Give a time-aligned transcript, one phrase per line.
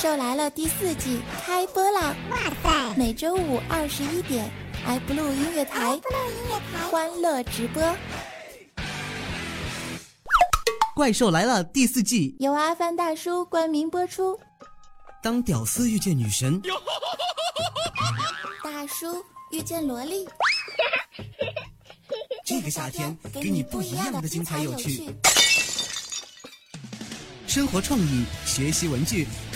[0.00, 2.16] 兽来了》第四季开播啦！
[2.30, 4.50] 哇塞，每周五二十一点
[4.86, 6.00] ，iBlue 音乐台，
[6.90, 7.82] 欢乐直播。
[10.94, 14.40] 《怪兽来了》第四季由阿凡大叔冠名播出。
[15.22, 16.58] 当屌丝遇见女神，
[18.64, 20.26] 大叔遇见萝莉，
[22.46, 25.14] 这个夏天给你不一样的精彩有趣。
[27.46, 29.26] 生活创意，学习文具，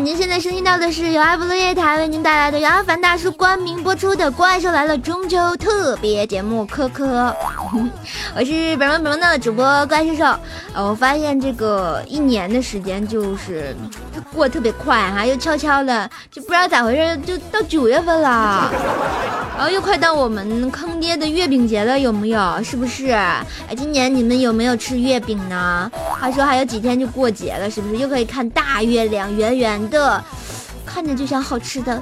[0.00, 7.34] 您现在收听到的是由阿布罗夜台为您带来的由阿凡大叔冠名播出的《怪兽来了》中秋特别节目，科科，
[8.36, 10.24] 我是本萌本萌的主播怪兽兽。
[10.72, 13.74] 呃，我发现这个一年的时间就是
[14.32, 18.70] 过得特别快哈，又悄悄的，就不知道咋回事，就到九月份了，
[19.58, 22.62] 然后又快到我们坑爹的月饼节了，有没有？
[22.62, 23.10] 是不是？
[23.10, 23.44] 哎，
[23.76, 25.90] 今年你们有没有吃月饼呢？
[25.92, 27.96] 话说还有几天就过节了，是不是？
[27.96, 29.58] 又可以看大月亮，圆圆。
[29.58, 30.22] 圆的，
[30.86, 32.00] 看着就像好吃的。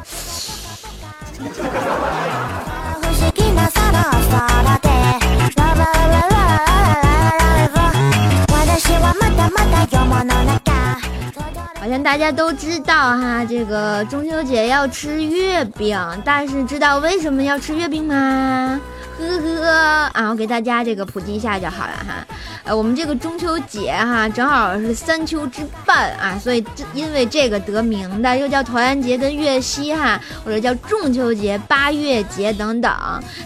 [12.02, 18.80] 大家都知道哈，这个中秋节要吃月饼，但是知道为什么要吃月饼吗？
[19.18, 19.70] 呵呵
[20.12, 22.26] 啊，我给大家这个普及一下就好了哈。
[22.64, 32.92] 呃，我们这个中秋节哈，正好是三秋之半啊，所以这因为这个得名的，又叫团圆节跟月夕哈，或者叫中秋节、八月节等等。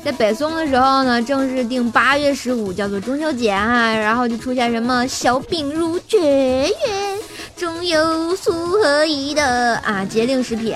[0.04, 6.18] 在北宋的时候呢，正式定八月十五叫做中秋节哈，然后就出现什么小饼如绝
[6.66, 6.74] 月。
[7.60, 10.74] 中有苏合宜的啊节令食品，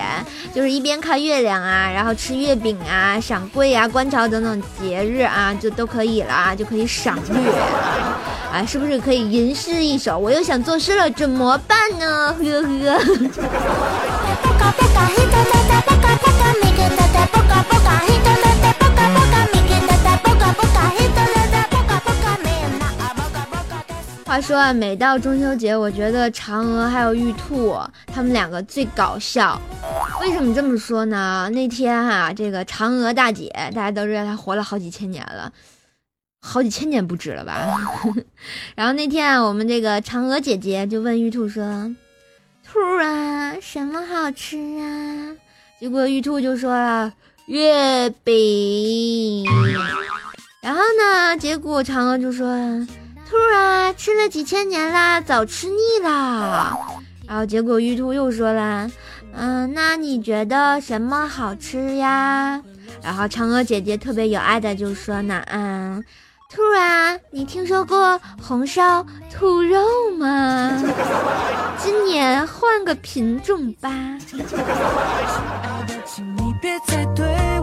[0.55, 7.51] 就是一边看月亮啊，然后吃月饼啊、赏桂啊、观潮等等节日啊，就都可以了啊，就可以赏月
[8.53, 10.19] 啊，是不是可以吟诗一首？
[10.19, 12.37] 我又想作诗了，怎么办呢？
[12.39, 13.01] 呵呵。
[24.35, 29.61] 话说，每到中秋节，我觉得嫦娥还有玉兔他们两个最搞笑。
[30.21, 31.49] 为什么这么说呢？
[31.53, 35.53] 那天哈，这个嫦娥大姐，大家都知道她活了好几千年了，
[36.41, 37.79] 好几千年不止了吧？
[38.75, 41.95] 然后那天我们这个嫦娥姐姐就问玉兔说
[42.67, 45.37] ：“兔啊，什么好吃啊？”
[45.79, 47.13] 结果玉兔就说了
[47.47, 49.47] ：“月饼。”
[50.61, 52.49] 然后呢，结果嫦娥就说。
[53.29, 56.77] 兔啊，吃了几千年啦，早吃腻啦。
[57.27, 58.89] 然后结果玉兔又说了，
[59.33, 62.61] 嗯，那你觉得什么好吃呀？
[63.03, 66.05] 然后嫦娥姐姐特别有爱的就说呢，嗯，
[66.51, 69.81] 兔啊，你听说过红烧兔肉
[70.19, 70.83] 吗？
[71.79, 73.91] 今年换个品种吧。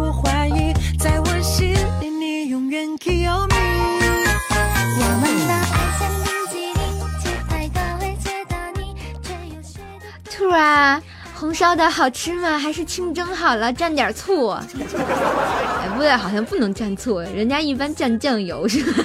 [10.52, 11.02] 是啊，
[11.34, 12.58] 红烧的好吃吗？
[12.58, 14.50] 还是清蒸好了，蘸点醋？
[14.50, 19.04] 哎，不对，好像不能蘸醋，人家一般蘸酱油是吧？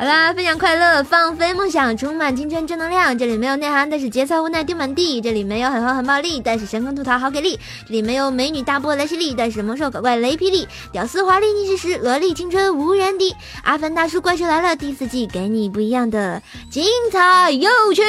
[0.00, 3.18] 好啦，分享快乐，放飞梦想，充满青春正能量。
[3.18, 5.20] 这里没有内涵，但是节操无奈丢满地。
[5.20, 7.60] 这里没有很红很暴力，但是神坑吐槽好给力。
[7.86, 10.66] 这里没有美女大波来势力，但是猛兽搞怪雷霹雳。
[10.90, 13.36] 屌丝华丽逆袭时，萝莉青春无人敌。
[13.62, 16.82] 阿凡大叔怪兽来了第四季，给你不一样的精
[17.12, 18.02] 彩有趣。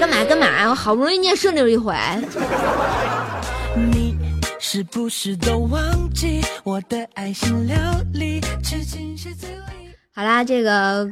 [0.00, 0.68] 干嘛干嘛？
[0.68, 1.94] 我好不容易念顺溜一回。
[4.70, 5.80] 是不是都忘
[6.12, 7.74] 记我的爱心料
[8.12, 8.38] 理？
[10.12, 11.10] 好啦，这个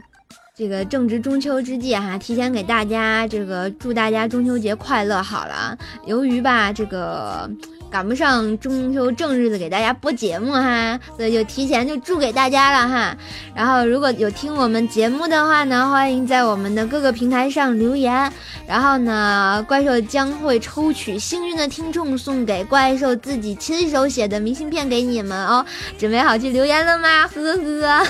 [0.55, 5.23] 这个正值中秋之际哈，提前给大家这个祝大家中秋节快乐。
[5.23, 5.75] 好了，
[6.05, 7.50] 由于吧这个
[7.91, 13.17] 赶不上中秋正日子给大家播节目哈，所以就提前就祝给大家了哈。
[13.55, 18.31] 然后如果有听我们节目的话呢，欢迎在我们的各个平台上留言。
[18.67, 25.65] 然后呢，怪兽将会抽取幸运的听众，送给怪兽自己亲手写的明信片给你们哦。
[25.97, 27.29] 准备好去留言了吗？
[27.29, 28.06] 呵呵。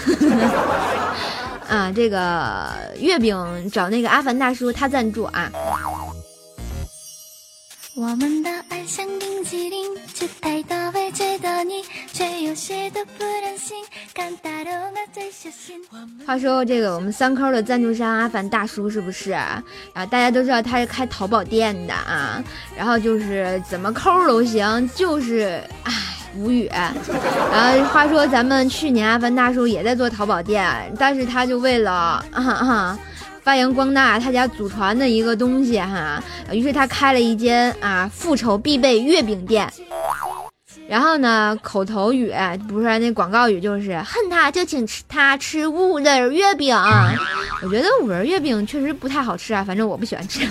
[1.69, 2.69] 啊，这个
[2.99, 5.51] 月饼找那个阿凡大叔他赞助啊。
[7.97, 11.83] 我们的爱像冰激凌，吃太多会觉得腻，
[12.13, 13.83] 却又舍得不忍心。
[16.27, 19.33] 话说这个我们三扣的赞助商阿凡大叔是不是？
[19.33, 19.63] 啊，
[20.11, 22.45] 大家都知道他是开淘宝店的啊，
[22.77, 25.93] 然后就是怎么扣都行，就是唉
[26.37, 26.67] 无语。
[26.67, 31.91] 然后话说咱们去年阿凡大叔也在做淘宝店，但是他就为了
[32.31, 32.99] 啊哈。
[33.47, 36.21] 发扬光大他家祖传的一个东西哈，
[36.51, 39.73] 于是他开了一间啊复仇必备月饼店。
[40.89, 42.35] 然后呢，口头语
[42.69, 46.77] 不是那广告语，就是恨他就请吃他吃五仁月饼。
[47.63, 50.45] 我觉得五仁月饼确实不太好吃啊，反正我不喜欢吃。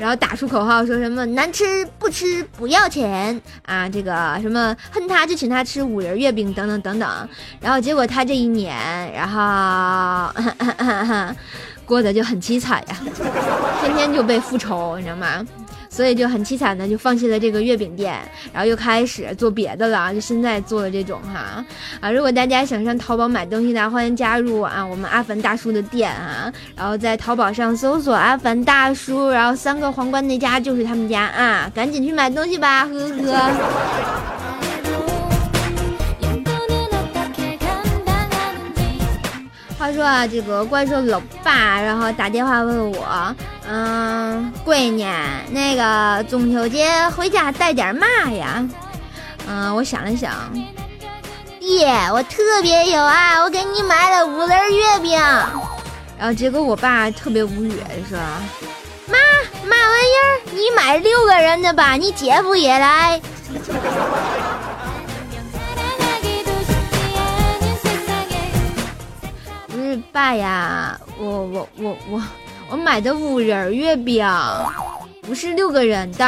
[0.00, 3.86] 然后打出口号，说什么难吃不吃不要钱啊！
[3.86, 7.28] 这个什么恨他就请他吃五仁月饼等等等等。
[7.60, 8.74] 然后结果他这一年，
[9.12, 10.32] 然后
[11.84, 12.96] 过得就很凄惨呀，
[13.82, 15.46] 天天就被复仇，你知道吗？
[16.00, 18.18] 所以就很凄惨的就放弃了这个月饼店，
[18.54, 21.62] 然后又开始做别的了，就现在做的这种哈
[22.00, 22.10] 啊！
[22.10, 33.50] 如果大家想上淘宝买东西的，欢迎加入啊我们阿凡大叔的店啊，然后在淘宝上搜索阿凡大叔，然后三个皇冠那家就是他们家啊，赶紧去买东西吧，呵呵。
[39.78, 43.36] 话说啊，这个怪兽老爸，然后打电话问我，
[43.72, 45.06] 嗯，闺女，
[45.50, 48.68] 那个中秋节回家带点嘛呀？
[49.46, 50.32] 嗯，我想了想，
[51.60, 55.12] 爹，我特别有爱，我给你买了五仁月饼。
[56.18, 58.18] 然后结果我爸特别无语，说，
[59.06, 59.16] 妈，
[59.64, 60.42] 嘛玩意儿？
[60.52, 63.20] 你买六个人的吧，你姐夫也来。
[69.68, 72.20] 不是爸呀，我我我我
[72.70, 74.24] 我买的五仁月饼，
[75.22, 76.24] 不是六个人的。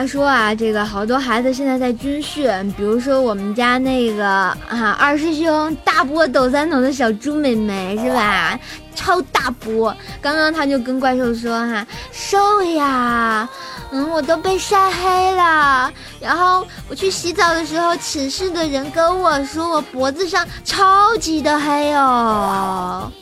[0.00, 8.58] 他说啊，这个好多孩子现在在军训，比如说我们家那个啊二师兄大波抖三抖的小猪妹妹是吧？
[8.94, 13.46] 超大波，刚刚他就跟怪兽说哈，瘦呀，
[13.92, 15.92] 嗯，我都被晒黑了。
[16.18, 23.12] 然后我去洗澡的时候，寝室的人跟我说我脖子上超级的黑哦，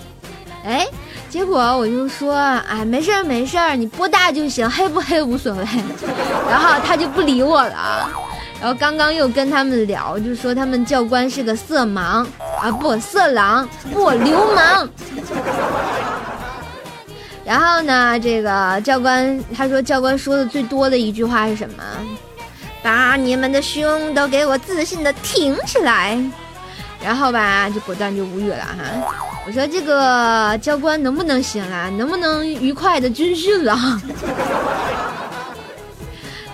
[0.64, 0.86] 哎。
[1.28, 5.64] 结果我就说，哎，没事儿没事儿，你波大就行，黑不黑无所谓。
[6.48, 8.10] 然后他就不理我了。
[8.60, 12.26] 然后刚刚又跟他们聊，就说他们教官是个色盲
[12.60, 14.88] 啊，不色狼，不流氓。
[17.44, 21.84] 然后呢，这个教官他说，教官说的最多的一句话是什么？
[22.82, 26.18] 把你们的胸都给我自信的挺起来。
[27.02, 28.74] 然后吧，就果断就无语了哈。
[29.46, 31.90] 我说这个教官能不能行了？
[31.90, 33.76] 能不能愉快的军训了？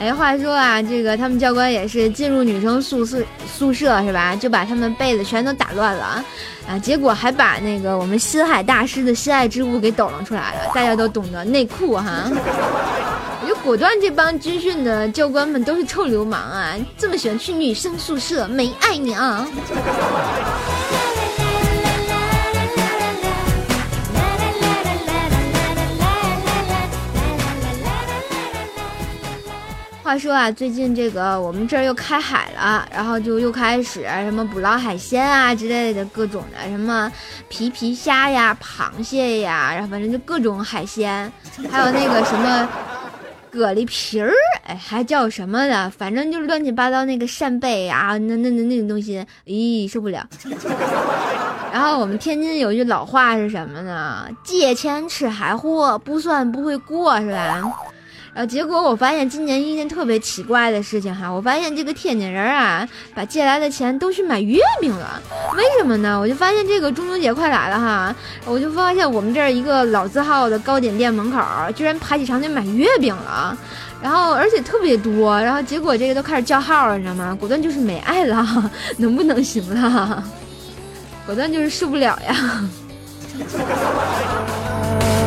[0.00, 4.36] 哎，话说啊，这个他们教官也是进入女生宿舍宿舍是吧？
[4.36, 6.22] 就把他们被子全都打乱了
[6.68, 6.78] 啊！
[6.82, 10.70] 结果还把那个我们心海大师的心爱之物给抖了出来了。
[10.74, 12.30] 大家都懂得内裤哈。
[13.64, 16.75] 果断这帮军训的教官们都是臭流氓啊！
[16.99, 19.47] 这么喜欢去女生宿舍，没爱你啊！
[30.02, 37.11] 话说啊，最近这个我们这儿又开海了，然后就又开始什么捕捞海鲜啊之类的各种的，什么
[37.49, 41.33] 皮皮虾呀、螃蟹呀，然后反正就各种海鲜，
[41.71, 42.68] 还有那个什么
[43.54, 44.30] 蛤蜊皮儿，
[44.66, 50.26] 哎，还叫什么的，反正就是乱七八糟那个扇贝啊，那那那那种东西，咦，受不了。
[51.73, 54.26] 然后我们天津有句老话是什么呢？
[54.44, 57.62] 借钱吃海货，不算不会过，是吧？
[58.35, 65.23] 呃结果我发现今年一件特别奇怪的事情哈，我发现这个天津人啊，把借来的钱都去买月饼了，
[65.57, 66.19] 为什么呢？
[66.19, 68.12] 我就发现这个中秋节快来了哈，
[68.45, 71.41] 我就发现我们这儿一个老字号的糕点店门口
[71.76, 73.57] 居然排起长队买月饼了，
[74.03, 77.37] 然后而且特别多，然后结果这个都开始叫号了，你知道吗？
[77.38, 78.45] 果断就是没爱了，
[78.99, 80.25] 能不能行了？
[81.25, 82.69] 果断就是受不了呀。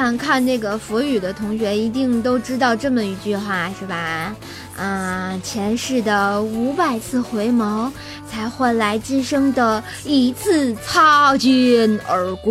[0.00, 4.34] 看看这个佛语的同学一定都知道这么一句话，是吧？
[4.78, 7.90] 啊，前世的五百次回眸，
[8.26, 12.50] 才换来今生的一次擦肩而过。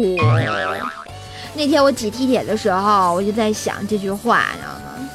[1.55, 5.09] 那天我挤地铁的时候，我就在想这句话，你知道吗？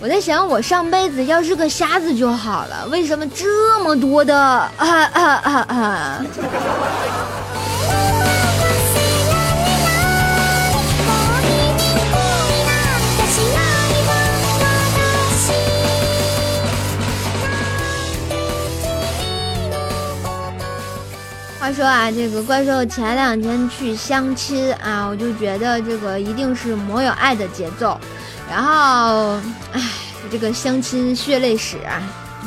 [0.00, 6.24] 我在想，我上辈子要是个瞎子就好了，为什么这么多的啊啊啊啊？
[21.60, 28.00] 话说啊，这个怪兽前两天去相亲啊，我就觉得这个一定是魔有爱的节奏。
[28.50, 29.38] 然后，
[29.70, 29.82] 唉，
[30.32, 32.00] 这个相亲血泪史啊，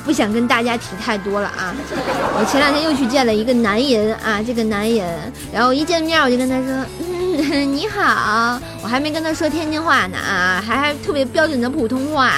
[0.03, 1.75] 不想跟大家提太多了啊。
[2.35, 6.83] 我前两天又去见了一个男人啊，这个男人，然后一见面我就跟他说，
[7.65, 12.31] 你好，我还没跟他说天津话呢啊，还还特别标准的普通话。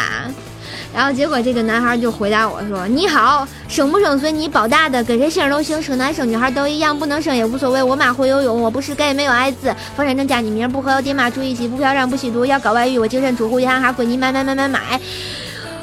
[0.95, 7.83] 然后结果这个男孩就回答我说：“你好，生不生随你保大的，跟谁姓都行，生男生女孩都一样，不能生也无所谓。
[7.83, 14.79] 我妈会游泳，我不是 gay，没有艾滋，房产证加你名，不和爹妈住一起，不嫖娼不吸毒，要搞外遇，我净身出户，银行卡归你买买买买买。”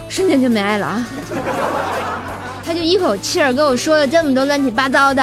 [0.09, 1.07] 瞬间就没爱了啊！
[2.65, 5.23] 他就一口气儿跟我说了这么多乱七八糟的，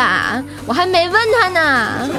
[0.65, 2.10] 我还没问他呢。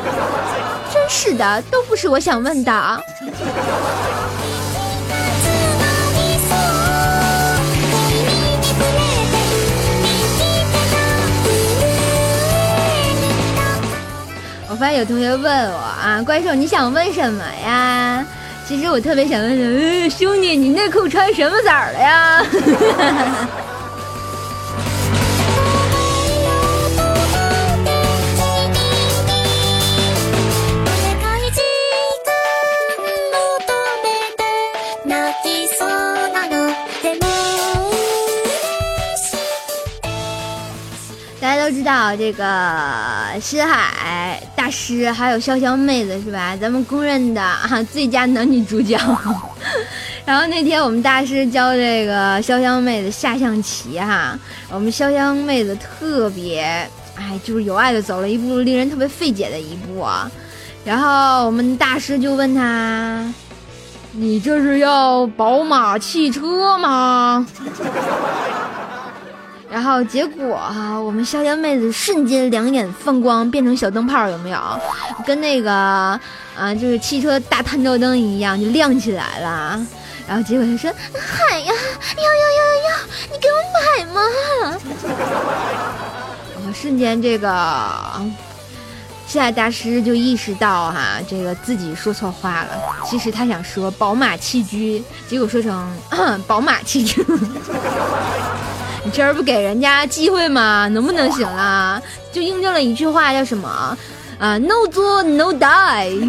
[0.93, 3.05] 真是的，都不是我想问的。
[14.81, 18.25] 发现有同学问我啊，怪兽你想问什么呀？
[18.67, 22.43] 其实我特别想问问，兄弟，你内裤穿什么色儿的呀？
[41.41, 42.45] 大家都知道这个
[43.41, 46.57] 深海师还有潇湘妹子是吧？
[46.57, 48.97] 咱们公认的啊最佳男女主角。
[50.25, 54.39] 然后那天我们大师教这个潇湘妹子下象棋哈，
[54.71, 56.63] 我们潇湘妹子特别
[57.17, 60.31] 哎，就是有爱的走了一步令人特别费解的一步啊。
[60.85, 63.31] 然后我们大师就问他
[64.13, 67.47] ：“你这是要宝马汽车吗？”
[69.71, 74.59] 然后结果啊，我们潇湘妹子瞬间两眼放光，变成小灯泡，有没有？
[75.25, 79.87] 跟那个啊，就是汽车大探照灯一样，就亮起来了。
[80.27, 81.73] 然后结果她说：“海呀，
[82.17, 82.97] 要要要要要，
[83.33, 84.21] 你给我买嘛！”
[86.67, 87.49] 我瞬间这个
[89.31, 92.71] 现在大师就意识到哈，这个自己说错话了。
[93.09, 95.89] 其实他想说宝马汽车，结果说成
[96.49, 97.23] 宝马汽车。
[99.05, 100.89] 你这不给人家机会吗？
[100.89, 102.03] 能不能行啊？
[102.33, 103.97] 就印证了一句话，叫什么？
[104.41, 106.29] 啊，no 作 no die。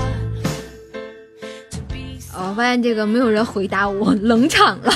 [2.33, 4.91] 我发现这个没有人回答我， 冷场了。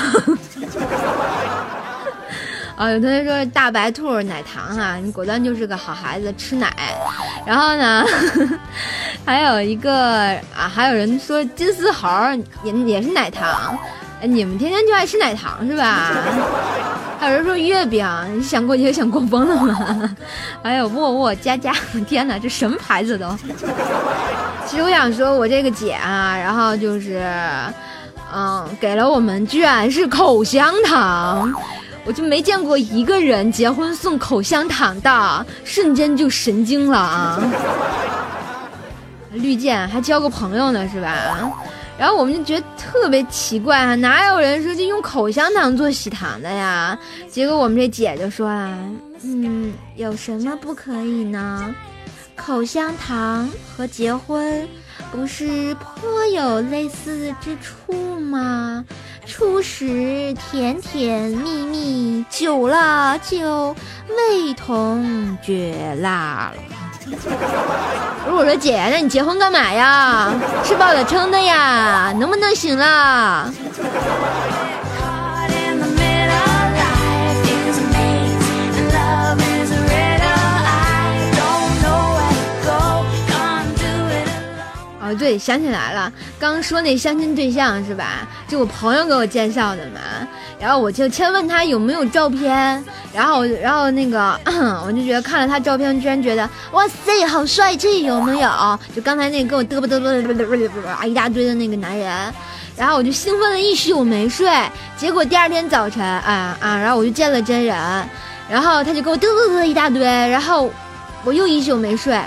[2.76, 6.74] 啊， 有同学说大白兔奶糖啊，你果断就是个好孩子，吃奶。
[7.46, 8.06] 然后呢，
[9.26, 12.08] 还有一个啊，还有人说金丝猴
[12.64, 13.78] 也也是奶糖。
[14.22, 16.14] 你们天天就爱吃奶糖是吧？
[17.20, 20.16] 还有人说月饼，你想过节想过疯了吗？
[20.64, 21.72] 还有沃沃佳佳，
[22.08, 23.28] 天哪，这什么牌子都？
[24.76, 27.24] 其实我想说，我这个姐啊，然后就是，
[28.34, 31.50] 嗯，给了我们居然是口香糖，
[32.04, 37.40] 我就没见过一个人结婚送口香糖的，瞬间就神经了啊！
[39.32, 41.10] 绿箭还交个朋友呢是吧？
[41.98, 47.00] 然后我们就觉得特别奇怪啊，哪有人说就用口香糖做喜糖的呀？
[47.32, 48.78] 结果我们这姐就说啊，
[49.24, 51.74] 嗯，有什么不可以呢？
[52.36, 54.68] 口香糖和结婚
[55.12, 58.84] 不是颇有类似之处吗？
[59.26, 63.76] 初时甜甜蜜蜜，久了就
[64.10, 66.62] 味同嚼蜡了。
[68.24, 70.32] 不是我说姐，那你结婚干嘛呀？
[70.64, 73.52] 吃饱了撑的呀，能不能行了？
[85.06, 88.28] 哦，对，想起来了，刚说那相亲对象是吧？
[88.48, 90.00] 就我朋友给我介绍的嘛。
[90.58, 92.84] 然后我就先问他有没有照片，
[93.14, 94.40] 然后，然后那个
[94.84, 98.80] 我就觉得看了他照片，居然觉得哇塞，好帅气，有没有？
[98.96, 102.34] 就刚才那个跟我嘚啵嘚啵嘚啵嘚啵啊一大堆的那个男人，
[102.76, 104.50] 然后我就兴奋了一宿没睡，
[104.98, 107.76] 结果第二天早晨啊啊，然后我就见了真人，
[108.50, 110.72] 然后他就给我嘚嘚嘚一大堆，然后
[111.26, 112.20] 我又一宿没睡。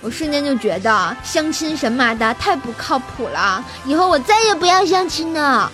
[0.00, 5.70] 我瞬间就觉得相亲神马的太不靠谱了，以后我再也不要相亲了。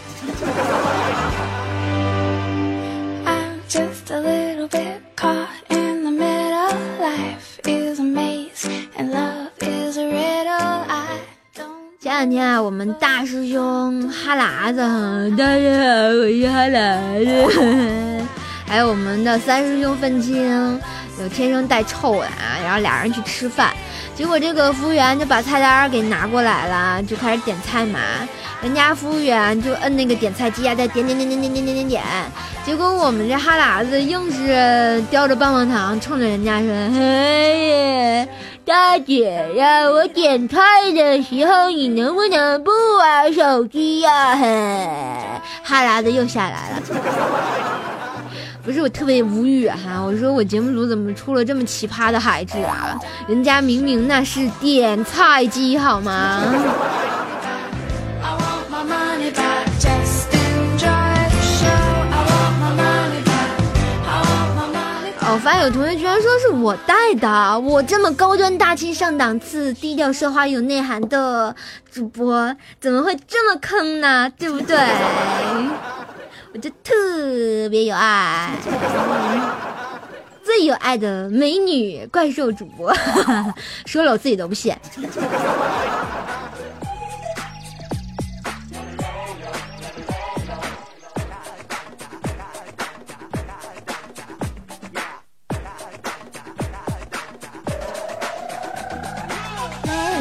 [12.00, 14.80] 前两天啊，我们大师兄哈喇子，
[15.36, 18.26] 大家好，我是哈喇子，
[18.66, 20.80] 还有我们的三师兄愤青，
[21.18, 23.74] 有天生带臭的啊，然后俩人去吃饭。
[24.14, 27.98] 结果这个服务员就把菜单给拿过来了，就开始点菜嘛。
[28.62, 32.02] 人家服务员就摁那个点菜机啊，在点点点点点点点点点。
[32.64, 38.26] 结果我们这哈喇子硬是叼着棒棒糖，冲着人家说：“嘿，
[38.64, 40.58] 大姐呀，我点菜
[40.94, 44.46] 的时候你能不能不玩手机呀？”嘿，
[45.62, 46.82] 哈喇子又下来了。
[48.64, 52.98] 不是我特别无语哈，我说我节目组怎么出了这么奇葩的孩子啊？
[53.28, 56.40] 人家明明那是点菜机好吗？
[65.26, 71.54] 哦，发现有同学居然说是我带的，我这么高端大气上档次、低调奢华有内涵的
[71.92, 74.30] 主播，怎么会这么坑呢？
[74.38, 74.78] 对不对？
[76.54, 78.52] 我就特别有爱，
[80.44, 82.94] 最有爱的美女怪兽主播，
[83.86, 84.72] 说了我自己都不信。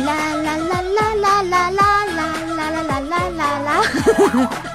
[0.04, 2.10] 啦啦啦啦啦啦啦啦
[2.58, 4.73] 啦啦啦啦啦。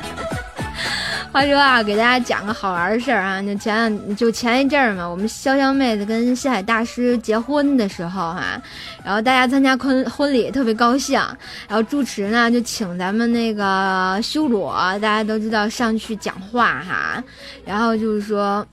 [1.31, 8.61] 话说啊，给大家讲个好玩的事儿啊，就前就前一阵儿嘛，我们潇潇妹子跟西海大师结婚的时候哈，
[9.05, 11.21] 然后大家参加婚婚礼特别高兴，
[11.69, 17.23] 然后主持呢就请咱们那个修罗，大家都知道上去讲话哈，
[17.65, 18.67] 然后就是说，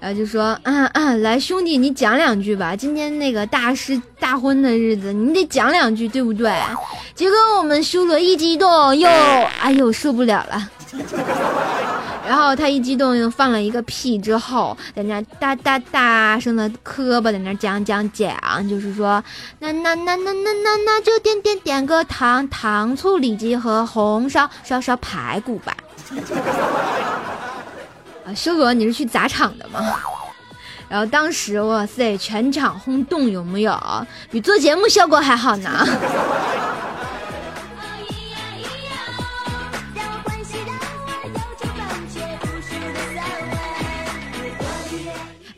[0.00, 0.58] 然 后就说，
[1.20, 6.52] 来兄弟你讲两句吧，今天那个大师大婚的日子，你得讲两句对不对？
[7.16, 9.08] 结果我们修罗一激动，又，
[9.60, 10.70] 哎呦受不了了。
[12.26, 18.34] 然后他一激动，又放了一个屁，之后在那大大大声的磕巴，在那讲讲讲，
[18.68, 19.22] 就是说，
[19.60, 25.74] 那那那那那那那就点点点个糖糖醋里脊和红烧烧烧排骨吧。
[28.26, 29.80] 啊，修哥，你是去砸场的吗？
[30.88, 33.78] 然后当时哇塞，全场轰动，有没有？
[34.30, 35.86] 比做节目效果还好呢。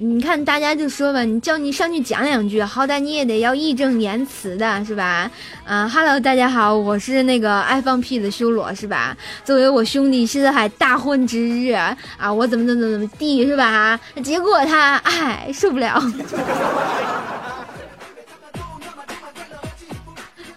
[0.03, 5.31] 你看，大家就说吧，你叫你上去讲两句，好歹你也得要义正言辞的，是吧？
[5.67, 9.15] 啊哈喽，大家好，我是那个爱放屁的修罗，是吧？
[9.45, 11.95] 作为我兄弟西海大婚之日啊，
[12.33, 14.01] 我怎么怎么怎么地，是吧？
[14.25, 16.03] 结果他，哎，受不了。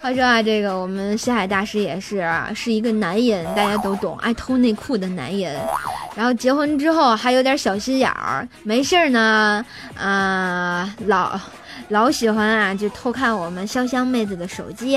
[0.04, 5.58] 话说啊，这个我们西海大师也是，是一个男人，大家都懂，爱偷内裤的男人。
[6.14, 9.66] 然后结婚之后还有点小心眼儿，没事儿呢，
[9.98, 11.40] 啊，老
[11.88, 14.96] 老喜欢啊，就偷看我们潇湘妹子的手机。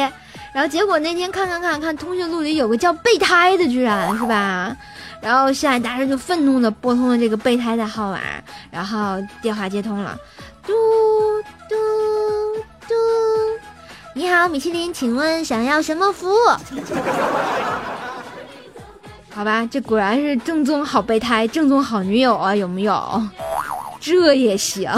[0.52, 4.76] 然后结果那天看看看看通讯录里有个叫备胎的，居然是吧？
[5.22, 8.18] 然后西海大师就愤怒的拨通了这个备胎的号码，
[8.72, 10.18] 然后电话接通了，
[10.66, 10.72] 嘟
[11.68, 11.76] 嘟
[12.88, 12.94] 嘟。
[14.16, 16.36] 你好，米其林，请问想要什么服务？
[19.28, 23.22] 好吧，这果然是正宗好备胎，正宗好女友啊，有没有？
[24.00, 24.90] 这也行。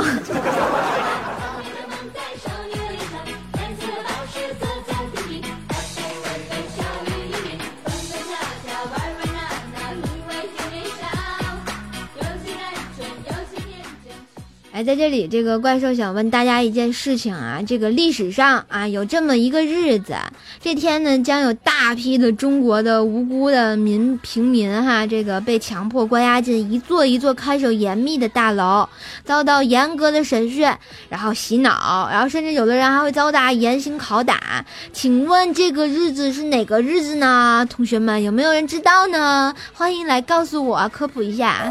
[14.79, 20.15] 哎，在这里，这个怪兽想问大家一件事情啊，这个历史上啊有这么一个日子，
[20.63, 28.89] 这天呢将有大批的中国的无辜的民平民哈，这个被强迫关押进一座一座看守严密的大牢，
[29.25, 30.73] 遭到严格的审讯，
[31.09, 34.65] 然后洗脑，然后甚至有的人还会遭到严刑拷打。
[34.93, 37.67] 请问这个日子是哪个日子呢？
[37.69, 39.53] 同学们有没有人知道呢？
[39.73, 41.69] 欢迎来告诉我科普一下。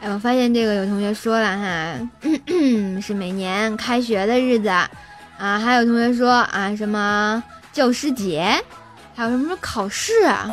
[0.00, 2.08] 哎，我发现这个有同学说了哈，
[3.00, 4.88] 是每年开学的日子啊，
[5.60, 7.42] 还有同学说啊什么
[7.72, 8.60] 教师节，
[9.14, 10.50] 还有什么考试啊，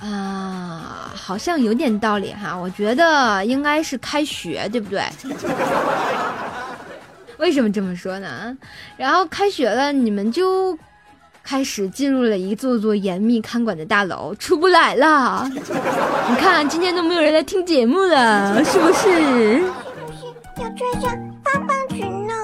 [0.00, 2.56] 啊，好像有点道理哈。
[2.56, 5.02] 我觉得应该是开学，对不对？
[7.38, 8.56] 为什么这么说呢？
[8.96, 10.78] 然后开学了，你们就。
[11.40, 15.50] 开始进入了一座座严密看管的大楼，出不来了。
[16.28, 19.00] 你看，今天都没有人来听节目了，是不是？
[19.00, 19.62] 是
[20.54, 22.34] 不是要穿上棒棒裙呢？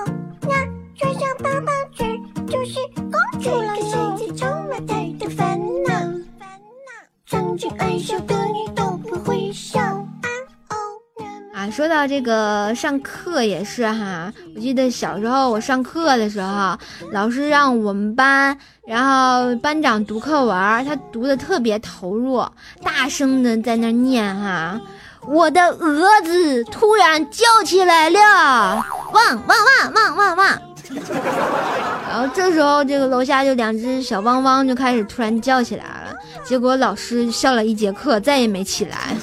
[0.41, 0.55] 那
[0.97, 3.77] 穿上棒棒裙就是公主了
[7.27, 9.81] 曾经爱笑的你都不会笑。
[11.55, 16.77] 啊，说到这个上课也是哈，我记得小时候我上课的时候，
[17.13, 18.57] 老师让我们班。
[18.87, 22.45] 然后班长读课文，他读的特别投入，
[22.83, 24.79] 大声的在那念哈，
[25.27, 30.47] 我的蛾子突然叫起来了，汪汪汪汪汪汪。
[32.07, 36.04] 然后这时候这个楼下就两只小汪汪就开始突然叫起来了，
[36.45, 39.17] 结果老师笑了一节课，再也没起来。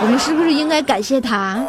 [0.00, 1.62] 我们是不是应该感谢他？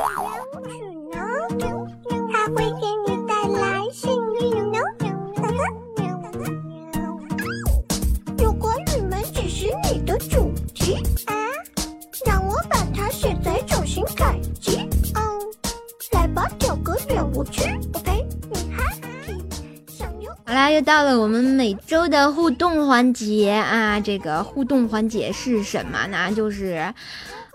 [20.71, 23.99] 又到了我们每周的互动环节啊！
[23.99, 26.31] 这个互动环节是什么呢？
[26.35, 26.93] 就是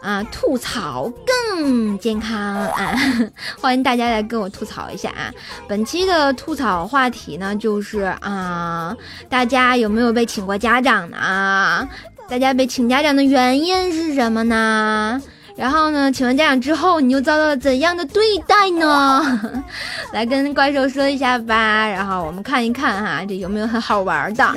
[0.00, 2.94] 啊，吐槽更健康啊！
[3.60, 5.32] 欢迎大家来跟我吐槽一下啊！
[5.66, 8.96] 本期的吐槽话题呢，就是啊，
[9.28, 11.88] 大家有没有被请过家长呢？
[12.28, 15.20] 大家被请家长的原因是什么呢？
[15.58, 16.10] 然后呢？
[16.12, 19.64] 请完家长之后，你又遭到了怎样的对待呢？
[20.14, 21.84] 来跟怪兽说一下吧。
[21.88, 24.54] 然后我们看一看哈，这有没有很好玩的啊？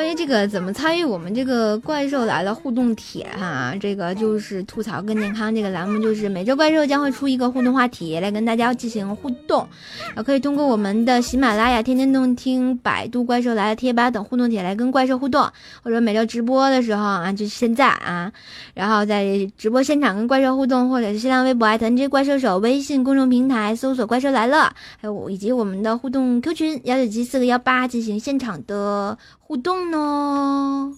[0.00, 9.68] 关于这个怎么参与我们这个怪兽来了互动帖哈，这个就是吐槽更健康这个栏目，就是每周怪兽将会出一个互动话题来跟大家进行互动，
[10.06, 15.46] 然后可以通过我们的喜马拉雅、天天动听、百度怪兽来了贴吧等互动帖来跟怪兽互动，
[15.82, 18.32] 或者每周直播的时候啊，就是现在啊，
[18.72, 19.26] 然后在
[19.58, 29.18] 直播现场跟怪兽互动，或者是新浪微博艾特 NJ 怪兽手，微信公众平台搜索怪兽来了，还有以及我们的互动 Q 群幺九七四个幺八进行现场的。
[29.50, 30.92] 互动呢？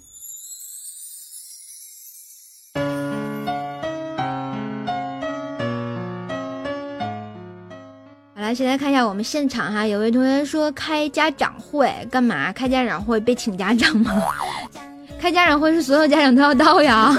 [8.35, 12.53] 好了，现在看一下我们现场哈，有位同学说开家长会干嘛？
[12.53, 14.23] 开家长会被请家长吗？
[15.19, 17.11] 开家长会是所有家长都要到呀。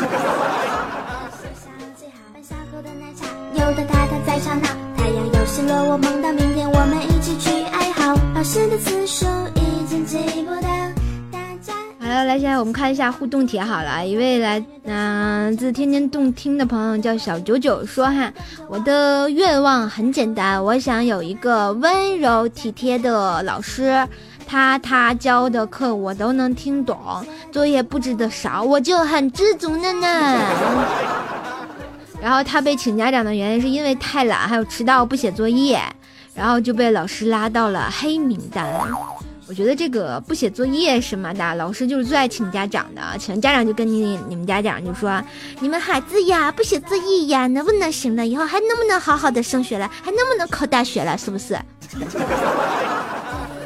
[12.14, 12.26] 来。
[12.26, 13.64] 来，现在我们看一下互动帖。
[13.64, 18.32] 好了，一位来嗯自天天动听的朋友叫小九九说哈，
[18.70, 24.08] 我的愿望很简单，我想有一个温柔体贴的老师，
[24.48, 26.98] 他他教的课我都能听懂，
[27.52, 30.40] 作业布置的少，我就很知足了呢。
[32.22, 35.82] 然后他被请家长的原因是因为太懒，还有迟到不写作业，
[36.34, 38.66] 然后就被老师拉到了黑名单。
[39.46, 43.02] 我觉得这个不写作业什么的，老师就是最爱请家长的。
[43.20, 45.22] 请家长就跟你你们家长就说
[45.60, 48.26] ：“你们孩子呀，不写作业呀，能不能行了？
[48.26, 49.90] 以后还能不能好好的升学了？
[50.02, 51.18] 还能不能考大学了？
[51.18, 51.58] 是不是？”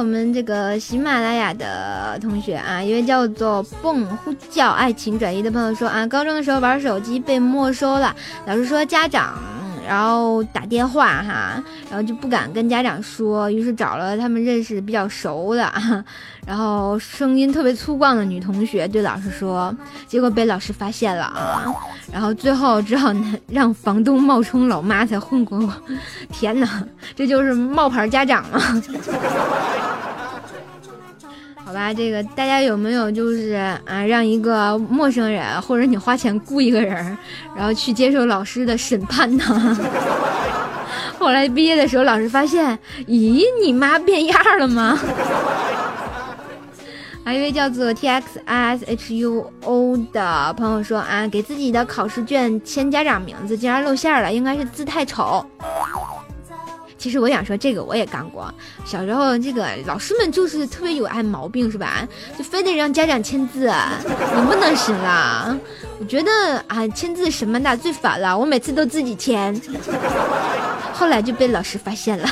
[0.00, 9.59] 我们这个喜马拉雅的同学啊，一位叫做“蹦呼叫爱情转移”的朋友说啊，高中的时候玩手机被没收了，老师说家长。
[9.86, 15.72] 然后打电话哈，然后就不敢跟家长说，于是找了他们认识比较熟的，
[16.46, 19.74] 然后声音特别粗犷的女同学对老师说，
[20.06, 21.64] 结果被老师发现了啊，
[22.12, 23.12] 然后最后只好
[23.48, 25.72] 让房东冒充老妈才混过。
[26.30, 26.82] 天哪，
[27.14, 28.60] 这就是冒牌家长吗？
[31.70, 33.52] 好吧，这个大家有没有就是
[33.86, 37.16] 啊，让一个陌生人，或者你花钱雇一个人，
[37.54, 39.78] 然后去接受老师的审判呢？
[41.16, 44.98] 后来毕业的时候，老师发现，咦，你妈变样了吗？
[47.24, 55.46] 还一位叫做 T X I S H U O 的朋友说啊，给自己的考试卷签家长名字，竟然露馅了，应该是字太丑。
[57.00, 58.52] 其实我想说，这个我也干过。
[58.84, 62.06] 小时候，这个老师们就是特别有爱毛病，是吧？
[62.36, 63.72] 就非得让家长签字，
[64.34, 65.56] 能不能行啦？
[65.98, 69.58] 我觉得啊，签字什么的最烦了，我每次都自己签。
[70.92, 72.28] 后来就被老师发现了。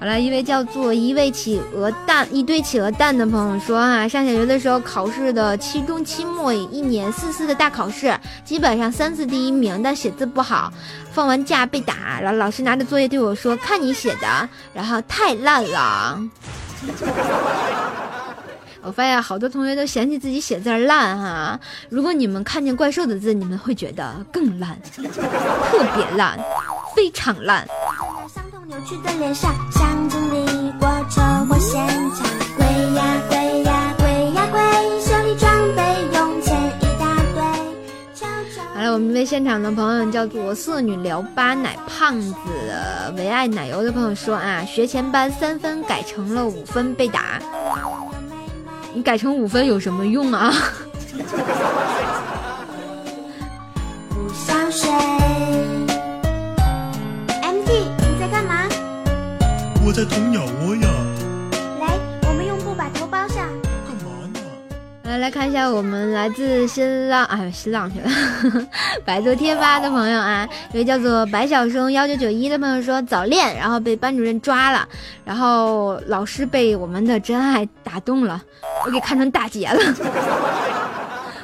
[0.00, 10.72] 好了，一位叫做一位企鹅蛋一堆企鹅蛋的朋友说啊，上小学的时候考试的期中、期末一年四次的大考试，基本上三次第一名，但写字不好，
[11.12, 16.18] 放完假被打，然后老师拿着作业对我说：“看你写的，然后太烂了。”
[18.82, 21.60] 我发现好多同学都嫌弃自己写字烂哈，
[21.90, 26.40] 如果你们看见怪兽的字，你们会觉得更烂，特别烂，
[26.96, 27.68] 非常烂。
[28.84, 30.44] 去的脸上，像经历
[30.78, 32.26] 过车祸现场。
[32.56, 34.60] 跪呀跪呀跪呀跪，
[35.00, 35.82] 手里装备
[36.14, 37.42] 用钱一大堆。
[38.74, 42.34] 好了，我们为现场的朋友叫做色女聊吧奶胖子
[43.16, 47.40] 唯爱奶油的朋友说啊，学前班三分改成了五分被打。
[48.92, 50.52] 你改成五分有什么用啊？
[54.08, 54.90] 不想睡。
[59.90, 60.88] 我在捅鸟窝呀！
[61.80, 61.98] 来，
[62.28, 63.48] 我们用布把头包上。
[63.84, 64.40] 干嘛呢？
[65.02, 68.08] 来来看一下，我们来自新浪，哎，新浪去了，
[69.04, 74.88] 百度贴吧的朋友啊，一位叫做白小生幺九九一的朋友说早恋，然后被班主任抓了，
[75.24, 78.40] 然后老师被我们的真爱打动了，
[78.86, 79.82] 我给看成大姐了。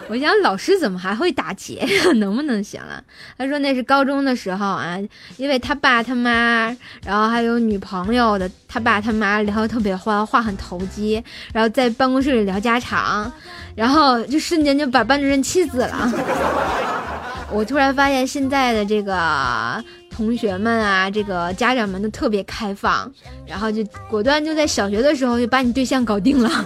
[0.08, 2.12] 我想老师怎么还会打劫呀？
[2.16, 3.02] 能不能行了？
[3.36, 4.96] 他说那是高中的时候啊，
[5.36, 13.30] 因为他爸他妈，然后还有女朋友的他爸他妈聊得特别欢，话很投机，然后在办公室里聊家常，
[13.74, 16.12] 然后就瞬间就把班主任气死了。
[17.50, 23.10] 我突然发现现在的这个同学们啊，这个家长们都特别开放，
[23.46, 26.64] 然后就果断就在小学的时候就把你对象搞定了。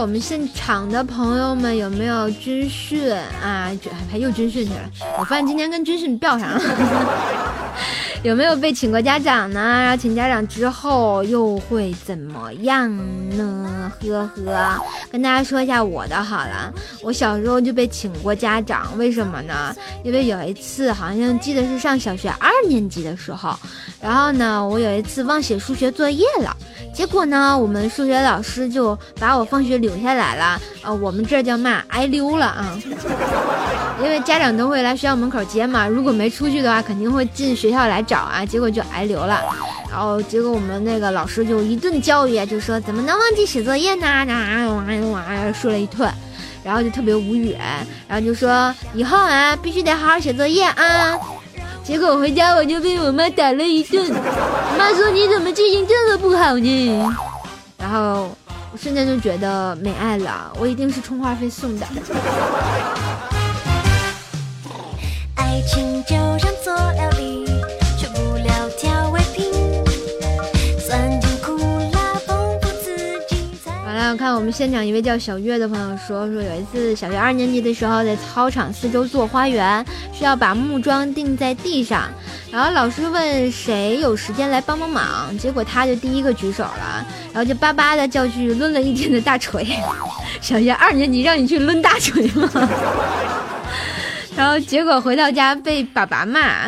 [0.00, 3.70] 我们现场的朋友们有没有军训啊？
[4.10, 4.90] 还又军训去了。
[5.18, 6.60] 我发现今天跟军训吊上了。
[8.22, 9.60] 有没有被请过家长呢？
[9.60, 12.90] 然后请家长之后又会怎么样
[13.36, 13.92] 呢？
[14.00, 16.72] 呵呵，跟大家说一下我的好了。
[17.02, 19.74] 我小时候就被请过家长，为什么呢？
[20.02, 23.56] 因为有一次好像记得是上小学二年级的时候，
[24.00, 26.56] 然后呢，我有一次忘写数学作业了，
[26.92, 30.60] 结果呢，我们数学老师就把我放学留下来了。
[30.82, 32.76] 呃，我们这叫嘛挨溜了啊。
[34.02, 38.44] 因为家长都会来学校门口接嘛，如果没出去的话，肯定会进学校来找啊。
[38.44, 39.40] 结果就挨留了，
[39.90, 44.06] 然后结果我们那个老师就一顿教育，就说怎么能忘记写作业呢？
[44.06, 46.12] 啊，说了一顿，
[46.62, 47.56] 然后就特别无语，
[48.08, 51.18] 然后就说以后啊，必须得好好写作业啊。
[51.82, 54.12] 结果回家我就被我妈打了一顿，
[54.76, 57.16] 妈说你怎么记性这么不好呢？
[57.78, 58.28] 然后
[58.76, 61.86] 瞬间就觉得没爱了，我一定是充话费送的。
[65.36, 67.45] 爱情就像佐料理，
[74.26, 82.08] 看我们现场一位叫小月的朋友说，说有一次小学二年级的时候，在操场四周做花园，需要把木桩钉在地上，
[82.50, 89.64] 然后老师问谁有时间来帮帮忙，结果他就第一个举手了，然后就巴巴的叫去抡了一天的大锤。
[90.40, 92.50] 小学二年级让你去抡大锤吗？
[94.36, 96.64] 然后结果回到家被爸爸骂，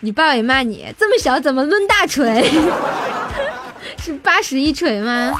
[0.00, 2.50] 你爸爸也骂你，这么小怎么抡大锤？
[4.02, 5.32] 是八十一锤吗？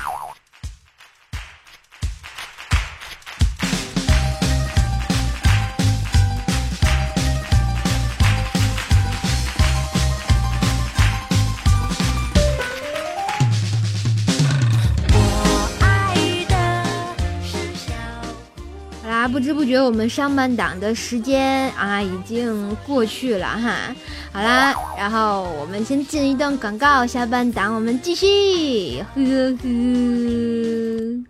[19.68, 23.94] 觉，我们上半档的时间啊已经过去了哈。
[24.32, 29.04] 好啦，然后我们先进一段广告，下半档我们继续。
[29.14, 31.24] 呵呵。